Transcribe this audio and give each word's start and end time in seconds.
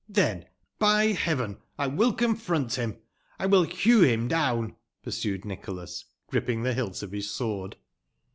"Then, 0.09 0.45
by 0.79 1.09
Heaven! 1.11 1.59
I 1.77 1.85
will 1.85 2.11
confront 2.11 2.73
him— 2.73 2.97
^I 3.39 3.47
will 3.47 3.61
hew 3.61 4.01
him 4.01 4.27
down," 4.27 4.75
pursued 5.03 5.45
Nicholas, 5.45 6.05
griping 6.25 6.63
the 6.63 6.73
hilt 6.73 7.03
of 7.03 7.11
his 7.11 7.29
sword. 7.29 7.75